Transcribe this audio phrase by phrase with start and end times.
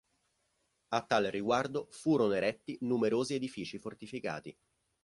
[0.95, 4.57] A tal riguardo furono eretti numerosi edifici fortificati.